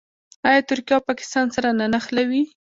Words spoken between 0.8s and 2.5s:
او پاکستان سره نه نښلوي؟